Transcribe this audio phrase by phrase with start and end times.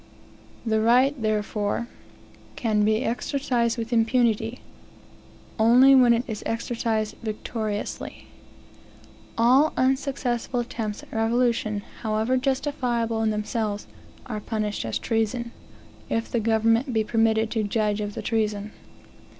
[0.65, 1.87] The right, therefore,
[2.55, 4.61] can be exercised with impunity,
[5.59, 8.25] only when it is exercised victoriously.
[9.37, 13.85] All unsuccessful attempts at revolution, however justifiable in themselves,
[14.25, 15.51] are punished as treason,
[16.09, 18.71] if the government be permitted to judge of the treason.